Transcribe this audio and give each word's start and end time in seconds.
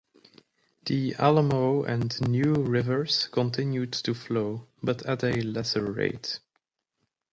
The 0.87 1.13
Alamo 1.13 1.83
and 1.83 2.19
New 2.21 2.55
Rivers 2.55 3.27
continued 3.27 3.91
to 3.93 4.15
flow, 4.15 4.65
but 4.81 5.05
at 5.05 5.23
a 5.23 5.41
lesser 5.41 5.91
rate. 5.91 6.39